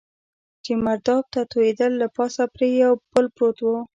چې 0.63 0.71
مرداب 0.85 1.23
ته 1.33 1.41
توېېدل، 1.51 1.91
له 2.01 2.07
پاسه 2.15 2.43
پرې 2.53 2.67
یو 2.83 2.93
پل 3.11 3.25
پروت 3.35 3.57
و. 3.61 3.67